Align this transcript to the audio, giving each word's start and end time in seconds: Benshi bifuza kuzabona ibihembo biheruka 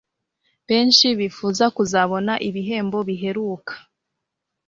Benshi 0.69 1.07
bifuza 1.19 1.65
kuzabona 1.75 2.33
ibihembo 2.47 2.97
biheruka 3.07 3.73